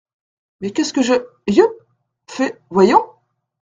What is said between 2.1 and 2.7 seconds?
fais,